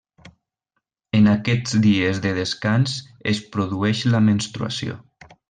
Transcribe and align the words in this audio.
En 1.17 1.29
aquests 1.33 1.75
dies 1.83 2.21
de 2.23 2.31
descans 2.39 2.97
es 3.35 3.43
produeix 3.57 4.03
la 4.17 4.25
menstruació. 4.31 4.99